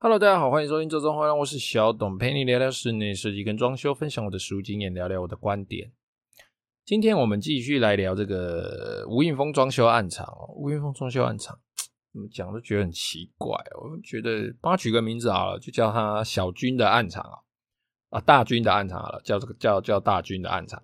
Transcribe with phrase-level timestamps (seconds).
[0.00, 5.90] Hello，大家好，欢迎收听周中欢迎，我是小董，陪你聊聊室内设计跟装修，分享我的实务经验，聊聊我的观点。
[6.84, 10.54] 今天我们继续来聊这个吴英峰装修案场哦。
[10.54, 11.58] 吴英峰装修案场
[12.14, 13.90] 怎么讲都觉得很奇怪哦。
[13.90, 17.34] 我觉得帮他取个名字好了，就叫他小军的案场啊，
[18.10, 20.80] 啊大军的案场好了，叫这个叫叫大军的案场。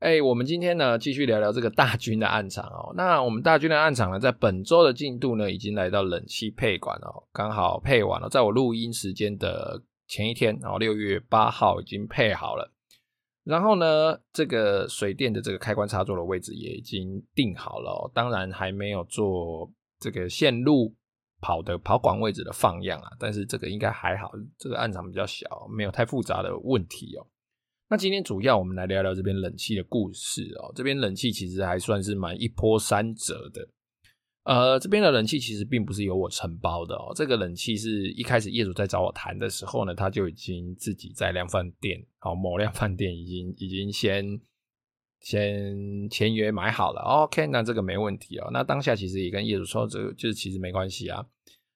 [0.00, 2.90] 哎、我们今天呢继续聊聊这个大军的案场哦。
[2.96, 12.72] 那我们大军的案场呢，在本周的进度呢，已经来到冷气配管哦，刚好配完了，在我录音时间的前一天，然后六月八号已经配好了。
[13.44, 20.94] 然后呢，这个水电的这个开关插座的位置也已经定好了哦，当然还没有做这个线路
[21.42, 27.26] 跑的跑管位置的放样啊，但是这个应该还好，这个案场比较小，没有太复杂的问题哦。
[27.90, 30.70] 那今天主要我们来聊聊这边冷气的故事哦。
[30.76, 33.68] 这边冷气其实还算是蛮一波三折的。
[34.44, 37.12] 呃，这边的冷气其实并不是由我承包的哦。
[37.16, 44.40] 这个冷气是一开始业主在找我谈的时候呢，他就已经自己在量贩店，好，某量贩店已经已经先
[45.18, 47.00] 先签约买好了。
[47.00, 48.48] OK，那这个没问题哦。
[48.52, 51.26] 那当下其实也跟业主说，这个就是其实没关系啊。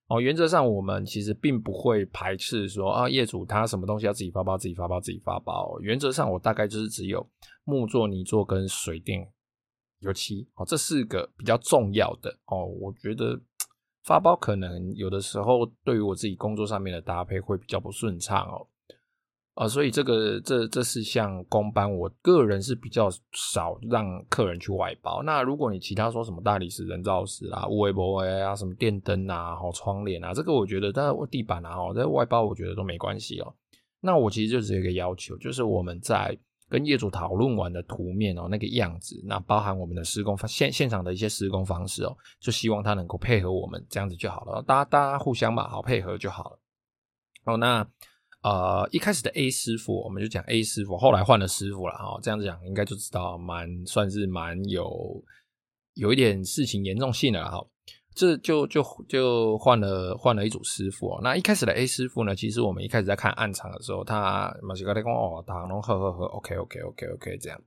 [0.06, 5.78] 哦，原则上我们其实并不会排斥说啊，业主他什么东西要自己发包，自己发包，自己发包。
[5.80, 7.26] 原则上我大概就是只有
[7.64, 9.26] 木作、泥作跟水电、
[10.00, 12.66] 油漆哦，这四个比较重要的哦。
[12.66, 13.40] 我觉得
[14.04, 18.66] 发包可能有的时候对于我自己工作上面的搭配会比较不顺畅哦。
[19.54, 25.22] 啊、所以这个这这四项工班，我个人是比较少让客人去外包。
[25.22, 33.54] 那如果你其他说什么大理石、人造石啊、微波啊、什么电灯啊、好窗帘啊，这个我觉得，但是地板啊，在外包我觉得都没关系哦。
[34.00, 36.36] 那我其实就只有一个要求，就是我们在
[36.68, 46.58] 跟业主讨论完的图面哦，那个样子，那包含我们的施工现现场的一些施工方式哦，就希望他能够配合我们这样子就好了，大家大家互相嘛，好配合就好了。
[47.44, 47.86] 哦，那。
[48.44, 52.18] 呃，一开始的 A 师傅，我们就讲 A 师傅，后来换了师傅了哈。
[52.22, 55.24] 这样讲，应该就知道蛮算是蛮有
[55.94, 57.58] 有一点事情严重性的哈。
[58.14, 61.18] 这就就就换了换了一组师傅。
[61.22, 67.58] 那一开始的 A 师傅呢，其实我们一开始在看案场的时候，他马西格雷公哦，他侬呵呵呵，OK OK OK OK 这样。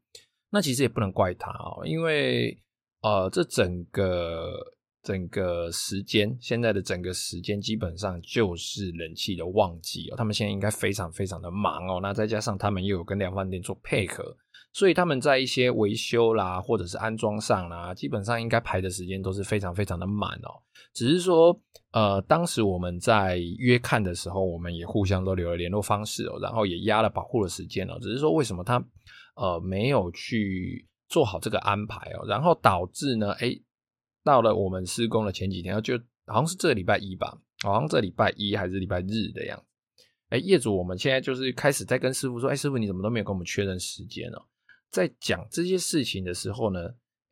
[0.52, 2.56] 那其实也不能怪他哦，因为
[3.02, 4.77] 呃，这整个。
[5.08, 10.18] 整个时间，现在的整个时间基本上就是冷气的旺季哦。
[10.18, 12.02] 他们现在应该非常非常的忙哦。
[12.02, 14.36] 那再加上他们又有跟量贩店做配合，
[14.74, 20.52] 所以他们在一些维修啦，或者是安装上啦，基本上应该排的时间都是非常非常的满哦。
[20.94, 21.58] 只是说，
[21.94, 27.98] 呃，当时我们在约看的时候，我们也互相都留了联络方式哦，然后也压了保护的时间哦。
[28.02, 28.84] 只是说，为什么他
[29.38, 33.58] 呃没有去做好这个安排哦，然后导致呢，诶
[34.28, 39.64] 到了我们施工的前几天，就好像是这个礼拜一吧，好像这礼拜一还是礼拜日的样子。
[40.28, 44.38] 哎，业主，我们现在就是开始在跟师傅说，哎，师傅你怎么都没有跟我们确认时间呢？
[44.92, 46.80] 在讲这些事情的时候呢，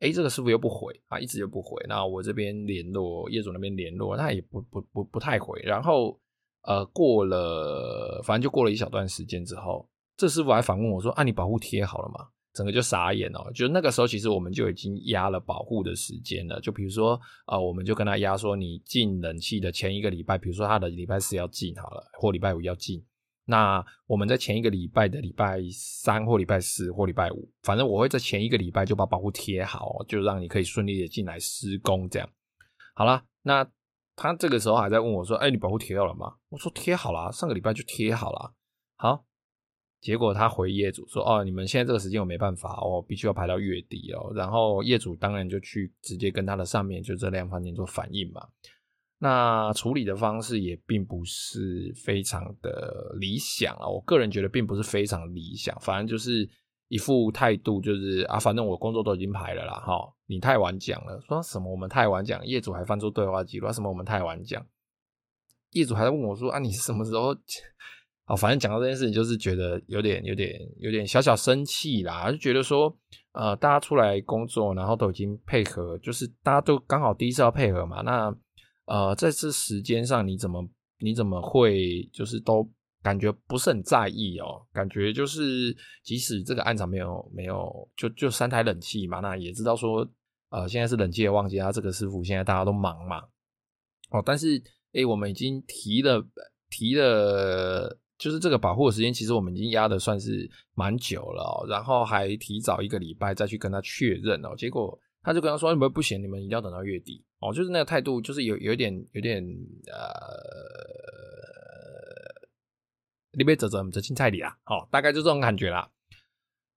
[0.00, 1.84] 哎，这个师傅又不回啊，一直又不回。
[1.86, 5.60] 那我这边联络业主那边联络，他也不不不不太回。
[5.62, 6.18] 然后
[6.62, 9.86] 呃，过了，反正就过了一小段时间之后，
[10.16, 12.28] 这师傅还反问我说，啊，你保护贴好了吗？
[12.56, 16.58] 整个就傻眼哦，就那个时候，其实我们就已经压了保护的时间了。
[16.62, 23.04] 就比如说，啊、我们就跟他压说，你进冷气的前一个礼拜，比如说他的礼拜四要进好了，或礼拜五要进，
[23.44, 32.08] 那我们在前一个礼拜的礼拜三或礼拜四或礼拜五，反正我会在前一个礼拜就把保护贴好，就让你可以顺利的进来施工。
[32.08, 32.26] 这样
[32.94, 33.68] 好了，那
[34.16, 38.54] 他这个时候还在问我说：“哎，你保护贴好了吗？”我说：“贴好了，上个礼拜就贴好了。”
[38.96, 39.26] 好。
[40.06, 48.46] 结果他回业主说：“哦，你们现在这个时间我没办法哦，必须要排到月底哦。”然后业主当然就去直接跟他的上面就这量贩店做反应嘛。
[49.18, 55.76] 那处理的方式也并不是非常的理想啊，我个人觉得并不是非常理想。
[55.80, 56.48] 反正就是
[56.86, 64.64] 一副态度，就是啊，反正我工作都已经排了啦，哈，你太晚讲了，说什么我们太晚讲，业主还翻出对话记录，什么我们太晚讲，
[65.72, 67.36] 业主还在问我说：“啊，你是什么时候？”
[68.26, 72.92] 哦，反正讲到这件事情，就是觉得有点、有点、有点小小生气啦，就觉得说，
[73.30, 78.36] 呃，大家出来工作，然后都已经配合，就是大家都刚好第一次要配合嘛，那
[78.86, 80.68] 呃，在这时间上，你怎么
[80.98, 82.68] 你怎么会就是都
[83.00, 84.66] 感觉不是很在意哦？
[84.72, 90.04] 感觉就是即使这个案场没有没有，就就三台冷气嘛，那也知道说，
[90.50, 93.20] 呃，现在是冷气的旺季，他这个师傅现在大家都忙嘛，
[94.10, 94.60] 哦，但是
[94.94, 96.26] 诶，我们已经提了
[96.68, 97.96] 提了。
[98.18, 109.44] 就是这个保护的时间，其实我们已经压的算是蛮久了，然后还提早一个礼拜再去跟他确认哦，结果他就跟他说：“你们不行，你们一定要等到月底哦。”就是那个态度，就是有有点有点
[109.88, 110.00] 呃
[113.32, 115.90] 你别走走，我们青菜里啦，哦，大概就这种感觉啦。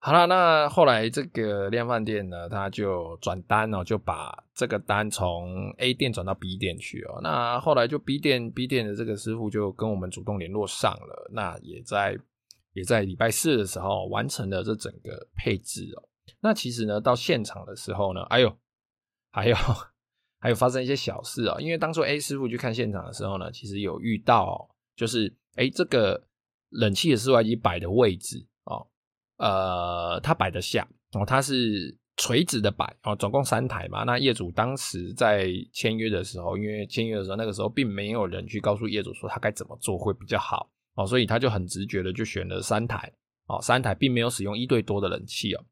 [0.01, 7.19] 好了，那后来这个量贩店呢，他就转单哦，就把这个单从 A 店转到 B 店去哦。
[7.21, 12.17] 那后来就 B 店 B 店的这个师傅就跟我们主动联络上了，那也在
[12.71, 16.07] 也在礼拜四的时候完成了这整个配置哦。
[16.39, 18.57] 那其实呢，到现场的时候呢，哎呦，
[19.33, 19.55] 还有
[20.39, 26.23] 还有发生一些小事啊，因为当初 A 师傅去看现场的时候呢，其实有遇到，就是哎这个
[26.69, 28.45] 冷气的室外机摆的位置。
[29.39, 34.03] 呃，它摆得下哦，它是垂直的摆哦，总共三台嘛。
[34.03, 43.11] 那业主当时在签约的时候，因为签约的时候那个时候并没有人去告诉业主说他该怎么做会比较好哦，所以他就很直觉的就选了三台
[43.47, 45.65] 哦，三台并没有使用一对多的冷气哦。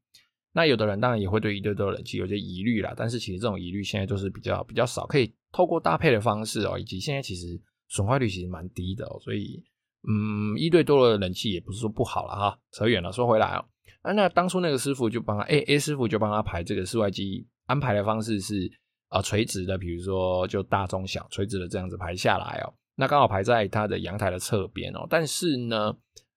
[0.52, 9.62] 那有的人当然也会对一对多冷气有些疑虑啦，但是其实这种疑虑现在就是比较比较少，可以透过搭配的方式哦，以及现在其实损坏率其实蛮低的哦，所以。
[10.06, 13.64] 嗯，一对多的冷气也不是说不好了哈，扯远了，说回来哦，
[14.02, 18.70] 啊，那当初那个师傅就帮他，A A 师傅就帮他排这个室外机安排的方式是
[19.08, 25.92] 啊、垂直的，比如说就大中小垂直的这样子排下来哦，那刚好排在他的阳台的侧边哦，但是呢，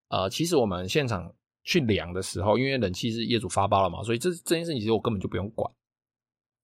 [0.10, 1.32] 呃，其实我们现场
[1.64, 5.72] 去量的时候，因为冷气是业主发包了嘛，所以这这件事情其实我根本就不用管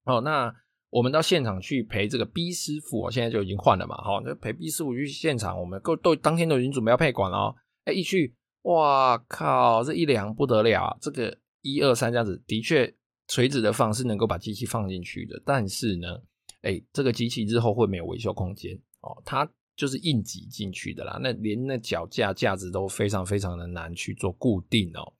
[0.04, 0.52] 哦，那。
[0.90, 7.54] 我们到现场去陪这个 B 师傅，哦，现在就已经换了嘛，好，那陪 B 师傅去现场，我们都都当天都已经准备要配管了哦，
[7.84, 12.90] 哎，一去，哇靠，这一量不得了，这个一二三这样子，的确
[13.26, 16.08] 垂直的放是能够把机器放进去的，但是呢，
[16.62, 19.46] 哎，这个机器日后会没有维修空间哦，它
[19.76, 25.12] 就是硬挤进去的啦，那连那脚架架子都非常非常的难去做固定哦，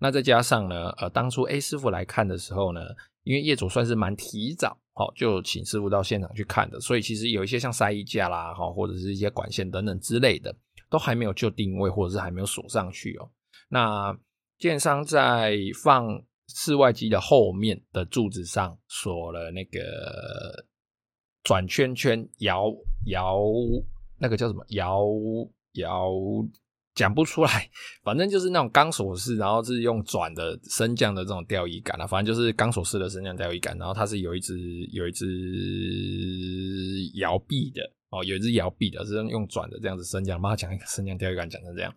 [0.00, 2.80] 那再加上呢，呃，当初 A 师傅来看的时候呢，
[3.22, 4.76] 因为业主算是蛮提早。
[4.94, 10.54] 好，就请师傅到现场去看的，所以其实有一些像塞衣架啦，哈，或者是一些管线等等之类的，
[10.90, 13.30] 都还没有就定位，或者是还没有锁上去哦。
[13.68, 14.14] 那
[14.58, 19.80] 建商在放室外机的后面的柱子上锁了那个
[21.42, 22.66] 转圈圈摇
[23.06, 23.40] 摇，
[24.18, 25.00] 那个叫什么摇
[25.72, 26.12] 摇。
[26.94, 27.70] 讲不出来，
[28.02, 34.58] 反正就是那种钢索式，然后是用转的升降的这种吊椅杆啊，反正就是钢索式的升降吊椅杆，然后它是有一只
[34.92, 35.26] 有一只
[37.18, 40.40] 摇臂的哦，有一只摇臂的，是用转的这样子升降。
[40.40, 41.94] 妈讲一个升降吊椅杆讲成这样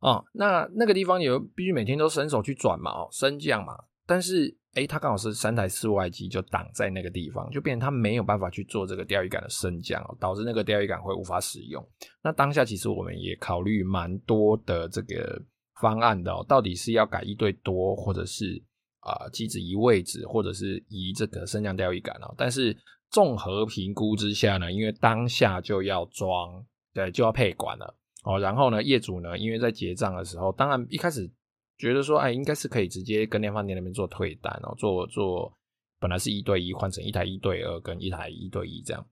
[0.00, 3.74] 哦，那那个地方有必须每天都伸手去转嘛，哦，升降嘛，
[4.06, 4.56] 但是。
[4.74, 11.80] 诶，它刚好是三台室外机就挡在那个地方，就变成它没有办法去做这个钓鱼杆的升降，导致那个钓鱼杆会无法使用。
[12.24, 15.40] 那当下其实我们也考虑蛮多的这个
[15.80, 18.60] 方案的哦，到底是要改一对多，或者是
[18.98, 22.34] 啊机子移位置，或者是移这个升降钓鱼杆哦。
[22.36, 22.76] 但是
[23.12, 28.40] 综合评估之下呢，因为当下就要装，对，就要配管了哦。
[28.40, 31.30] 然后呢，业主呢，因为在结账的时候，当然一开始。
[31.76, 35.52] 觉得说，哎，应该是可以直接跟量贩店那边做退单哦，做做
[35.98, 39.04] 本来是一对一换成一台一对二跟一台一对一这样，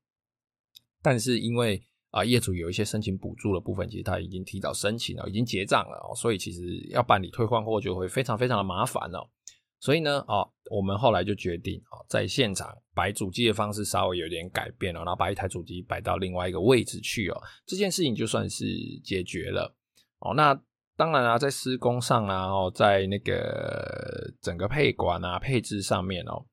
[1.02, 9.28] 但是因为啊业主有一些申请补助的部分，其实他已经提早申请了，已经结账了哦，所以其实要办理退换货就会非常非常的麻烦哦。
[9.80, 18.64] 所以呢，哦，我们后来就决定哦，在现场摆主机的方式稍微有点改变了，然后把一台主机摆到另外一个位置去哦，这件事情就算是
[19.02, 19.74] 解决了
[20.20, 20.32] 哦。
[20.34, 20.62] 那。
[21.02, 26.46] 当然啊，在施工上啊，哦，在那个整个配管啊、配置上面哦，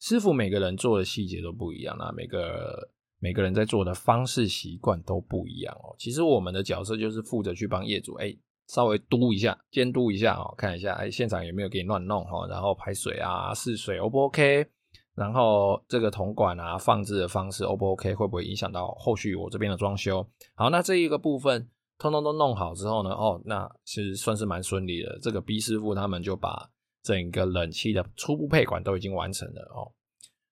[0.00, 2.88] 师傅每个人做的细节都不一样啊，每个
[3.20, 5.94] 每个人在做的方式习惯都不一样哦。
[5.98, 8.34] 其实我们的角色就是负责去帮业主，哎，
[8.68, 14.66] 稍微督一下、监督一下哦，看一下哎，现场有没有给你乱弄哈，然后排水啊、试水 O 不 OK，
[15.14, 20.26] 然后这个铜管啊放置的方式 O 不 OK，会不会影响到后续我这边的装修？
[20.54, 21.68] 好，那这一个部分。
[22.04, 25.18] 通通都弄好之后呢，哦，那其实算是蛮顺利的。
[25.22, 26.68] 这个 B 师傅他们就把
[27.02, 29.90] 整个冷气的初步配管都已经完成了哦。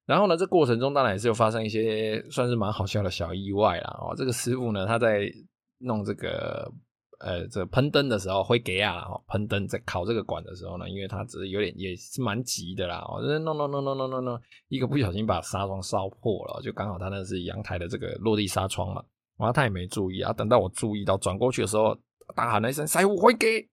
[0.06, 3.98] 然后呢，这过程中当然也是有发生一些算是蛮好笑的小意外啦。
[4.00, 5.30] 哦，这个师傅呢，他在
[5.78, 6.72] 弄这个
[7.20, 19.04] 呃这喷灯的时候会给啊，喷灯在烤这个管的时候呢，因为他只是有点也是蛮急的啦，哦，弄弄弄弄弄弄弄，一个不小心把纱窗烧破了，就刚好他那是阳台的这个落地纱窗嘛。
[19.42, 21.98] 然后他也没注意啊，等到我注意到转过去的时候，
[22.36, 23.68] 大喊了一声“师傅会给”，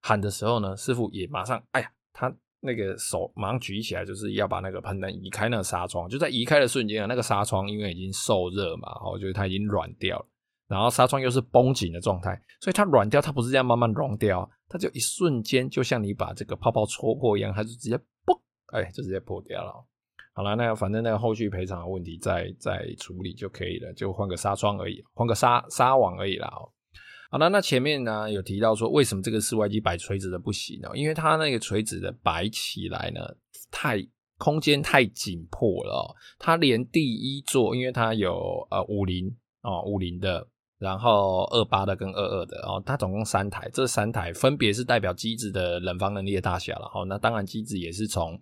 [0.00, 6.08] 喊的时候呢，师傅也马上，哎呀，他那个手马上举起来，就是要把那个喷灯移开那个纱窗。
[6.08, 10.26] 就在移开的瞬间啊，那个纱窗因为已经受热嘛，我觉得它已经软掉了。
[10.66, 19.86] 然后纱窗又是绷紧的状态，所以它软掉，它不是这样慢慢融掉，它就一瞬间，就像你把这个泡泡戳破一样，它就直接嘣，哎，就直接破掉了。
[20.34, 26.50] 好了，那、反正那个后续赔偿的问题再再处理就可以了，就换个纱窗而已，换个纱纱网而已啦。
[27.30, 30.88] 好了，那前面呢有提到说，为什么这个室外机摆垂直的不行呢？
[30.94, 33.20] 因为它那个垂直的摆起来呢，
[33.70, 34.02] 太
[34.38, 36.14] 空间太紧迫了。
[36.38, 40.46] 它连第一座，因为它有呃五零哦五零的，
[40.78, 46.90] 然后二八的跟二二的哦，它总共三台，这三台分别是代表机子的冷防能力的大小了。
[46.94, 48.38] 哦，那当然机子也是从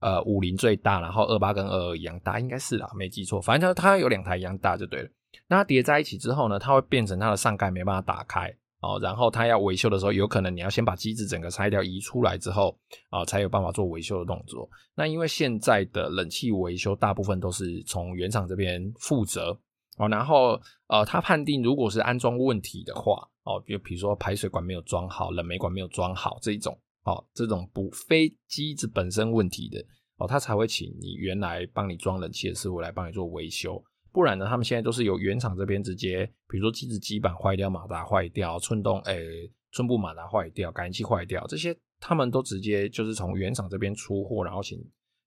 [0.00, 3.40] 呃五零最大，然后二八跟二二一样大，应该是啦，没记错。
[3.40, 5.08] 反正它它有两台一样大就对了。
[5.48, 12.76] 那它叠在一起之后呢，它会变成它的上盖没办法打开哦，然后它要维修的时候，有可能你要先把机子整个拆掉移出来之后
[13.10, 14.68] 啊，才有办法做维修的动作。
[14.94, 19.58] 那因为现在的冷气维修大部分都是从原厂这边负责
[19.98, 26.76] 哦，然后呃，他判定如果是安装问题的话哦，比如比如说排水管没有装好、冷媒管没有装好这一种
[27.06, 29.82] 哦，这种不非机子本身问题的
[30.18, 33.82] 哦，他才会请你原来帮你装冷气的师傅来帮你做维修。
[34.12, 44.78] 不然呢，他们现在都是由原厂这边直接，比如说机子基板坏掉、马达坏掉、寸动诶、欸、寸部马达坏掉、感应器坏掉，这些他们都直接就是从原厂这边出货，然后请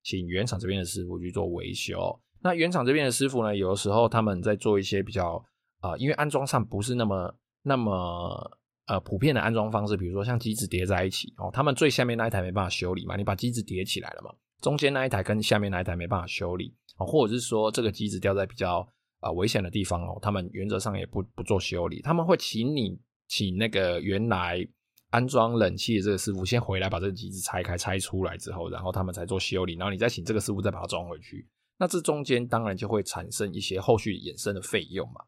[0.04, 1.98] 请原厂这边的师傅去做维修。
[2.42, 5.42] 那原厂这边的师傅呢，有的时候他们在做一些比较
[5.82, 8.59] 啊、因为安装上不是那么那么
[8.90, 16.76] 呃普遍的安装方式，比如说像机子叠在一起哦，他们最下面那一台没办法修理嘛，你把机子叠起来了嘛，中间那一台跟下面那一台没办法修理。
[16.98, 18.80] 或者是说这个机子掉在比较
[19.22, 24.68] 啊、呃、危险的地方哦，他们原则上也不不做修理，他们会请你请那个原来
[25.10, 31.48] 安装冷气的这个师傅先回来把这个机子拆开拆出来之后，然后他们才做修理，然后你再请这个师傅再把它装回去。
[31.78, 35.22] 那这中间当然就会产生一些后续衍生的费用嘛。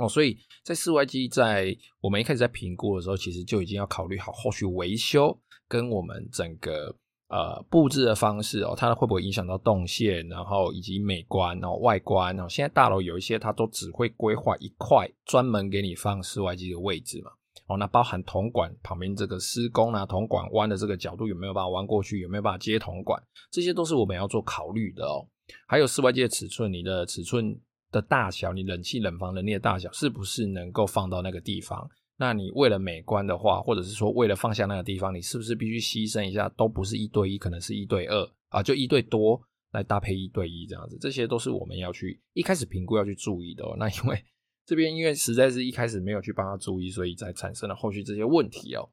[0.00, 5.38] 哦，所以在室外机在我们一开始在评估的时候，其实就已经要考虑好后续维修
[5.68, 6.96] 跟我们整个。
[7.32, 12.48] 呃，布置的方式哦，它会不会影响到动线，然后以及美观，然后外观哦。
[12.48, 17.30] 现在大楼有一些，它都只会规划一块专门给你放室外机的位置嘛。
[17.68, 25.24] 哦，那包含铜管旁边这个施工啊，铜管弯的这个角度有没有办法弯过去，有没有办法接铜管，这些都是我们要做考虑的哦。
[25.68, 27.56] 还有室外机的尺寸，你的尺寸
[27.90, 31.88] 的大小，你冷气冷房能力的大小，是不是能够放到那个地方？
[32.16, 36.48] 那你为了美观的话，或者是说为了放下那个地方，你是不是必须牺牲一下？
[36.50, 39.40] 都不是一对一，可能是一对二啊，就一对多
[39.72, 43.74] 来搭配一对一这样子，这些都是我们要去一开始评估要去注意的哦。
[43.78, 44.22] 那因为
[44.66, 48.88] 这边因为实在是一开始没有去帮他注意，所以才产生了后续这些问题哦。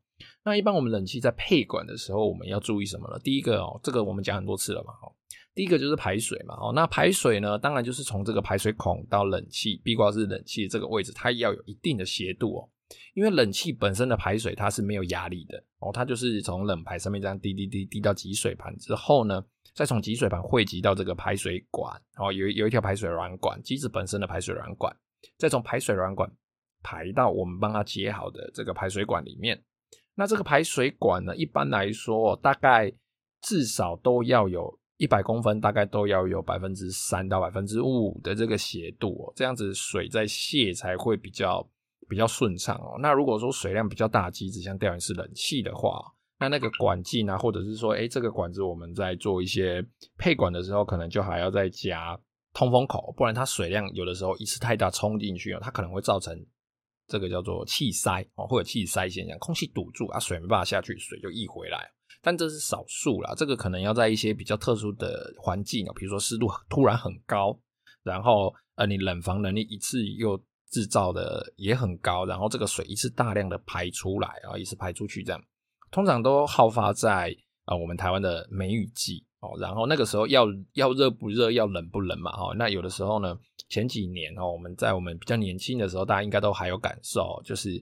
[0.46, 3.20] 那一般我们冷气在配管的时候，我们要注意什么呢？
[3.20, 5.12] 第一个哦，这个我们讲很多次了嘛，哦，
[5.58, 12.70] 第一个就是排水嘛，哦，那排水呢，当然就是从这个排水孔到冷气壁挂式冷气这个位置，它要有一定的斜度哦。
[13.16, 24.96] 因为冷气本身的排水它是没有压力的哦，它就是从冷排上面这样滴滴滴滴到集水盘之后呢，再从集水盘汇集到这个排水管哦，有有一条排水软管，机子本身的排水软管，
[25.40, 26.32] 再从排水软管
[26.84, 29.60] 排到我们帮它接好的这个排水管里面。
[30.14, 32.94] 那这个排水管呢，一般来说大概
[33.42, 41.68] 至少都要有一百公分，大概都要有百分之三到百分之五的这个斜度哦，这样子水在泄才会比较。
[42.10, 42.96] 比较顺畅哦。
[43.02, 46.02] 那如果说水量比较大机子，像吊顶式冷气的话，
[46.40, 49.86] 那那个管径啊，或者是说，哎，这个管子我们在做一些
[50.18, 52.18] 配管的时候，可能就还要再加
[52.54, 56.34] 通风口，不然它水量有的时候一次太大冲进去哦，它可能会造成
[57.08, 61.92] 这个叫做气塞哦，或者气塞现象，空气堵住啊，水没办法下去，水就溢回来。
[62.22, 67.60] 但这是少数啦，这个可能要在一些比较特殊的环境哦，比如说湿度突然很高，
[68.04, 70.42] 然后呃，你冷房能力一次又。
[70.70, 75.42] 制造的也很高，然后这个水一次大量的排出来啊，一次排出去这样，
[75.92, 77.34] 通常都好发在、
[77.68, 83.34] 呃、我们台湾的梅雨季哦，然后那个时候要要热不热，要冷不冷嘛哦，那有的时候呢，
[83.70, 87.82] 前几年哦，我们在我们比较年轻的时候，大家应该都还有感受，就是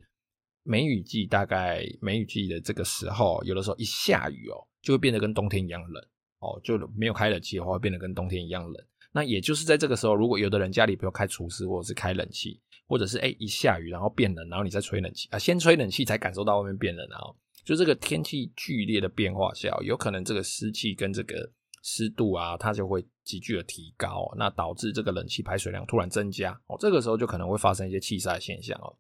[0.66, 6.04] 梅雨季大概梅雨季的这个时候，有的时候一下雨哦，就会变得跟冬天一样冷
[6.40, 8.86] 哦，就没有开冷气的话，会变得跟冬天一样冷。
[9.14, 12.60] 那也就是在这个时候，如果有的人家里比如开除湿或者是开冷气。
[12.88, 28.96] 或者是哎、一下雨然后变冷，然后你再吹冷气啊，先吹冷气才感受到外面变冷，然后就这个天气剧烈的变化下，有可能这个湿气跟这个湿度啊，它就会急剧的提高，那导致这个冷气排水量突然增加哦，这个时候就可能会发生一些气塞现象哦。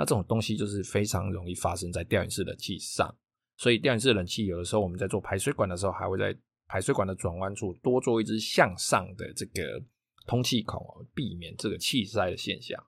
[0.00, 3.14] 那这种东西就是非常容易发生在吊顶式冷气上，
[3.58, 6.34] 所以吊顶式冷气有的时候我们在做排水管的时候，还会在
[6.66, 9.62] 排水管的转弯处多做一只向上的这个
[10.26, 10.82] 通气孔，
[11.14, 12.82] 避免这个气塞的现象。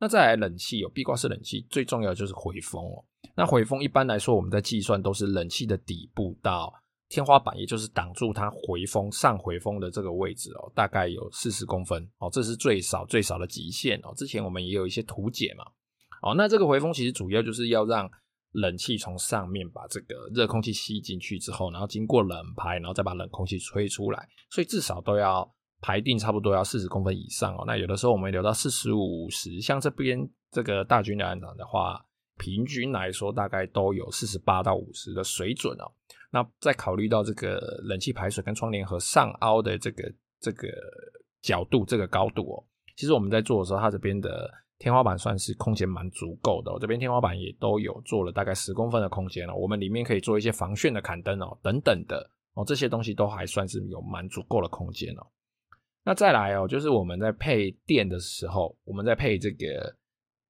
[0.00, 3.04] 那再来冷气有壁挂式冷气，最重要的就是回风哦。
[3.36, 6.74] 那回风一般来说，我们在计算都是冷气的底部到
[7.08, 14.12] 天花板，也就是挡住它回风上回风的这个位置哦，大概有四十公分哦，这是最少最少的极限哦。
[14.16, 15.64] 之前我们也有一些图解嘛，
[16.26, 18.10] 哦，那这个回风其实主要就是要让
[18.50, 25.48] 冷气从上面把这个热空气吸进去之后，然后经过冷排，然后再把冷空气吹出来，所以至少都要
[25.80, 27.62] 排定差不多要四十公分以上哦。
[27.64, 30.18] 那有的时候我们留到四十五十，像这边
[30.50, 32.04] 这个大军的案场的话，
[32.38, 35.86] 平均来说大概都有四十八到五十的水准哦。
[36.32, 40.68] 那再考虑到这个冷气排水跟窗帘盒上凹的这个这个
[41.40, 42.64] 角度、这个高度哦，
[42.96, 44.50] 其实我们在做的时候，它这边的。
[44.78, 55.26] 天花板算是空间蛮足够的，这边天花板也都有做了大概十公分的空间了，我们里面可以做一些防眩的砍灯哦，等等的哦，这些东西都还算是有蛮足够的空间哦，
[56.04, 59.94] 那再来哦，就是我们在配电的时候，我们在配这个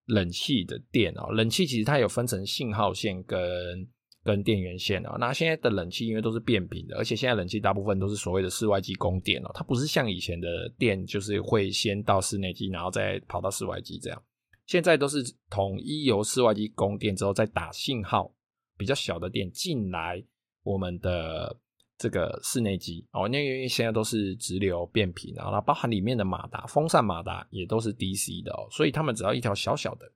[0.07, 3.89] 冷气的电哦，冷气其实它有分成信号线跟。
[4.27, 14.23] 跟电源线哦，那现在的冷气因为都是变频的，而且现在冷气大部分都是所谓的室外机供电哦，它不是像以前的电，就是会先到室内机，然后再跑到室外机这样。
[14.67, 18.35] 现在都是统一由室外机供电之后，再打信号
[18.77, 20.23] 比较小的电进来
[20.65, 21.57] 我们的
[21.97, 30.13] 这个室内机哦，因为现在都是直流变频，然后包含里面的马达、风扇马达也都是 DC 的哦，所以他们只要一条小小的。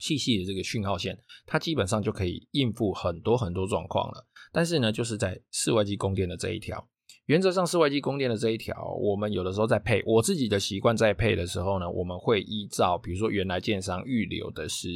[0.00, 1.16] 细细的这个讯号线，
[1.46, 4.26] 它基本上就可以应付很多很多状况了。
[4.52, 6.88] 但是呢，就是在室外机供电的这一条，
[7.26, 14.88] 原则上室外机供电的这一条，我们有的时候在配，我自己的习惯在配的时候呢，我们会依照，比如说原来建商预留的是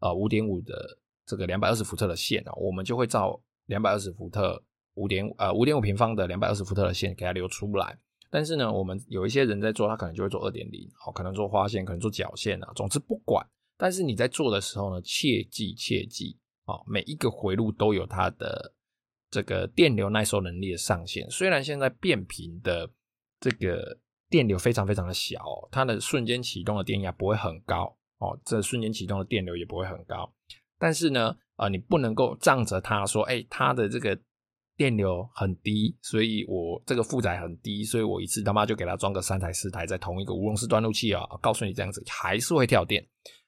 [0.00, 4.62] 呃五点五的这个两百二十伏特的线啊，我们就会照两百二十伏特
[4.94, 7.98] 五点呃五点五平方的两百二十伏特的线给它留出来。
[8.30, 13.46] 但是呢，我们有一些人在做，他可能就会做二点零，好，可能做花线，可能做角线啊，总之不管。
[13.76, 18.74] 但是你在做的时候呢，切记切记啊，每一个回路都有它的
[19.30, 21.28] 这个电流耐受能力的上限。
[21.30, 22.88] 虽然现在变频的
[23.40, 23.98] 这个
[24.30, 25.38] 电流非常非常的小，
[25.70, 30.32] 它的瞬间启动的电压不会很高哦，这瞬间启动的电流也不会很高。
[30.78, 34.18] 但是呢，啊，你不能够仗着它说，哎，它的这个
[34.76, 43.06] 电流很低，所以我这个负载很低，所以我一次他妈就给它装个三台四台在同一个无熔丝断路器啊，告诉你这样子还是会跳电。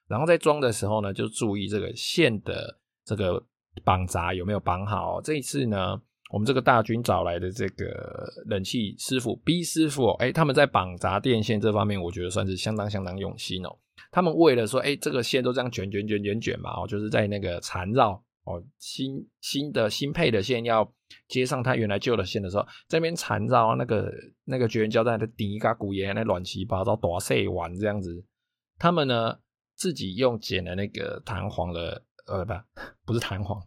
[0.09, 3.43] 然后在装的时候呢，就注意这个线的这个
[3.85, 5.21] 绑闸有没有绑好。
[5.21, 13.79] 这一次呢，我们这个大军找来的这个冷气师傅 B 师傅，哎，他们在绑闸电线这方面，我觉得算是相当相当用心哦。
[14.13, 18.13] 他们为了说，哎，这个线都这样卷卷卷卷卷嘛，哦，就是在那个缠绕
[18.45, 20.89] 哦，新新的新配的线要
[21.27, 24.09] 接上它原来旧的线的时候，这边缠绕那个
[24.45, 28.25] 那个绝缘胶带的底嘎骨沿那乱七八糟大细丸这样子，
[28.79, 29.37] 他们呢。
[29.77, 32.55] 自己用剪的那个弹簧的，呃，不，
[33.05, 33.63] 不是弹簧，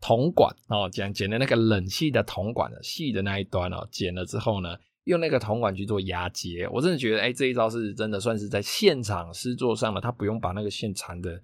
[0.00, 11.42] 铜管哦，剪剪的那个冷气的铜管的细的那一端哦，剪了之后呢，用那个铜管去做压接，我真的觉得，哎，这一招是真的算是在现场施作上了，他不用把那个线缠的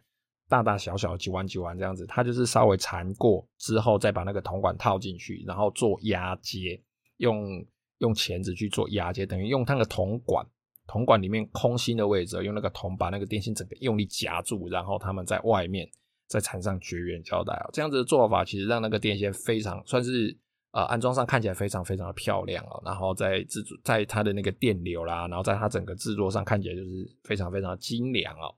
[0.49, 6.81] 大大小小几弯几弯这样子，他就是稍微缠过之后，再把那个铜管套进去，然后做压接，
[7.17, 7.67] 用
[7.99, 10.47] 用钳子去做压接，等于用那个铜管。
[10.87, 15.89] 铜管里面空心的位置，用那个铜把那个电线整个用力夹住，然后他们在外面
[16.29, 17.71] 再缠上绝缘胶带哦。
[17.73, 20.37] 这样子的做法其实让那个电线非常算是
[20.73, 22.83] 呃安装上看起来非常非常的漂亮哦。
[22.85, 28.55] 然后在制作在它的那个电流啦，然后在它整个制作上看起来就是非常非常的精良哦。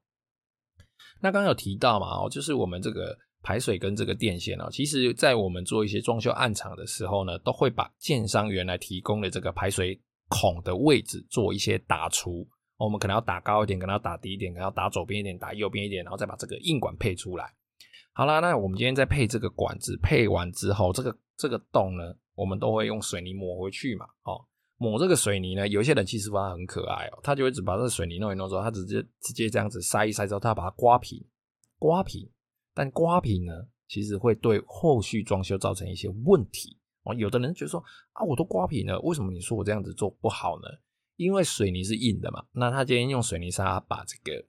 [1.20, 10.00] 那刚刚有提到嘛哦，就是我们这个排水跟这个电线哦，其实在我们做一些装修暗场的时候呢，都会把建商原来提供的这个排水。
[10.28, 17.52] 孔的位置做一些打除，我们可能要打高一点，可能要打低一点，可能要打左边一点，打右边一点，然后再把这个硬管配出来。
[18.12, 24.06] 好啦，那我们今天再配这个管子，配完之后，这个这个洞呢，我们都会用水泥抹回去嘛。
[24.24, 24.42] 哦，
[24.78, 31.22] 抹这个水泥呢，有些冷气师傅他很可爱哦，他就会只把这个水泥弄一弄之后，他直接直接这样子塞一塞之后，他把它刮平，
[31.78, 32.28] 刮平。
[32.74, 33.52] 但刮平呢，
[33.88, 36.75] 其实会对后续装修造成一些问题。
[37.06, 40.68] 哦，有的人觉得说啊，我都刮平了，为什么你说我这样子做不好呢？
[41.16, 42.44] 因为水泥是硬的嘛。
[42.52, 44.44] 那他今天用水泥沙把这个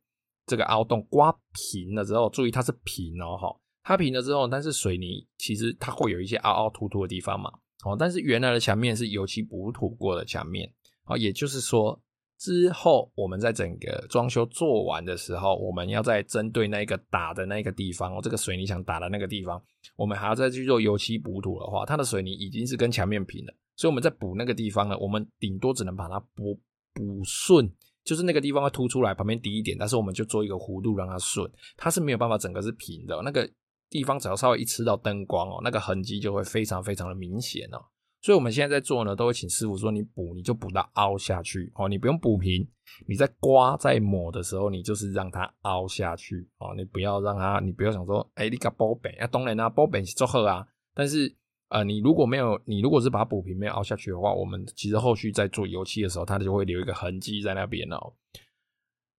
[0.45, 3.47] 这个凹洞刮平了之后，注意它是平哦，哈，
[3.83, 7.49] 它平了之后，但是水泥其实它会有一些凹凹凸凸的地方嘛。
[7.85, 10.73] 哦，但是原来的墙面是油漆补土过的墙面，
[11.05, 11.99] 哦，也就是说。
[12.37, 19.61] 之后，我们在整个装修做完的时候，我们要再针对那个打的那个地方，哦，这个水泥墙打的那个地方，
[19.95, 26.59] 我们还要再去做油漆补土的话，它的水泥已经是跟墙面平了，所以我们在补那个地方呢，我们顶多只能把它补
[26.93, 27.67] 补顺，
[28.03, 33.49] 就是那个地方会凸出来，旁边低一点，但是我们就做一个弧度让它顺，它是没有办法整个是平的，那个
[33.89, 37.83] 地方只要稍微一吃到灯光哦，那个痕迹就会非常非常的明显哦。
[38.27, 42.67] 所以我们现在在做呢，都会请师傅说，你补你就补到凹下去哦，你不用补平。
[43.07, 51.33] 你在刮在抹的时候，你就是让它凹下去哦，你不要让它，你不要想说，哎、欸，你个包本啊，当然啊，包本是做好啊，但是
[51.69, 58.11] 呃，你如果没有，你如果是把它补平没有凹下去的话，我们其实后续在做油漆的时候，它就会留一个痕迹在那边哦。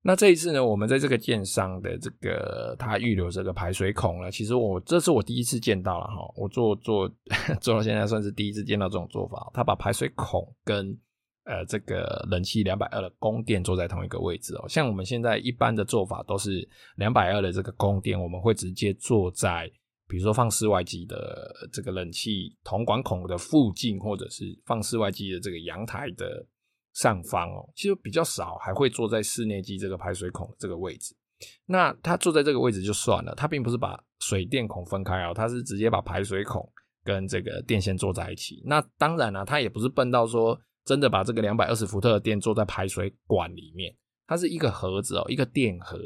[0.08, 4.30] 那这一次呢，我们在这个建商的这个他预留这个排水孔了。
[4.30, 7.06] 其实我这是我第一次见到了哈，我做做
[7.60, 9.50] 做到现在算是第一次见到这种做法。
[9.52, 10.98] 他把排水孔跟
[11.44, 14.64] 呃这个冷气两百二的供电做在同一个位置哦。
[14.66, 16.66] 像我们现在一般的做法都是
[16.96, 19.70] 两百二的这个供电，我们会直接做在
[20.08, 26.46] 比如说放室外机的这个冷气铜管孔的附近，或者是放室外机的这个阳台的。
[26.98, 31.14] 上方哦，其实比较少，还会坐在室内机这个排水孔这个位置。
[31.64, 36.68] 那他坐在这个位置就算了，他并不是把水电孔分开哦，他是直接把排水孔
[37.04, 38.64] 跟这个电线做在一起。
[38.66, 43.94] 那当然了，他也不是笨到说真的把这个两百二十伏特的电做在排水管里面，
[44.26, 45.96] 它是一个盒子哦，一个电盒。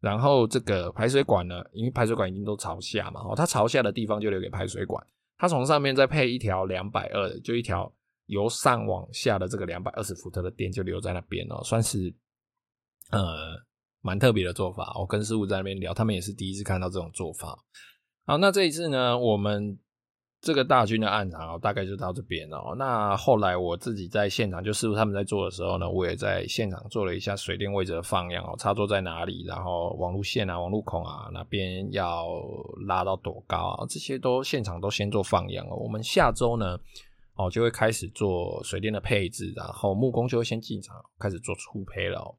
[0.00, 5.06] 然后这个排水管呢，因为排水管已经都朝下嘛，哦，它朝下的地方就留给排水管，
[5.36, 7.92] 它从上面再配一条两百二的，就一条。
[8.28, 12.14] 由上往下的这个两百二十伏特的电就留在那边哦，算是
[13.10, 13.56] 呃
[14.02, 14.94] 蛮特别的做法。
[14.98, 17.58] 我跟师傅在那边聊，他们也是第一次看到这种做法。
[18.26, 19.78] 好，那这一次呢，我们
[20.42, 22.74] 这个大军的案场哦，大概就到这边哦。
[22.76, 32.26] 那后来我自己在现场，就师傅他们在做的时候呢，我也在现场做了一下水电位置的放样哦，插座在哪里，然后网路线啊、网路孔啊，那边要
[32.86, 35.76] 拉到多高啊，这些都现场都先做放样哦。
[35.76, 36.78] 我们下周呢。
[37.38, 42.34] 哦，就会开始做水电的配置，然后木工就会先进场开始做粗胚了哦。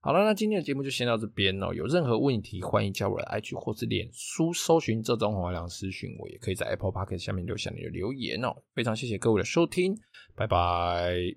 [0.00, 1.74] 好了，那今天的节目就先到这边哦。
[1.74, 8.54] 有任何问题，欢迎加我的 IG 或是脸书搜寻这种黄良私讯我，也可以在 Apple Park 下面留下你的留言哦。
[8.74, 9.98] 非常谢谢各位的收听，
[10.36, 11.34] 拜拜。